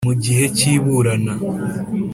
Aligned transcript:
mu 0.07 0.13
gihe 0.23 0.45
cy 0.57 0.63
iburana 0.73 1.33